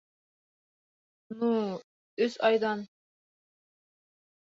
[1.43, 1.51] Ну...
[2.27, 2.85] өс айҙан...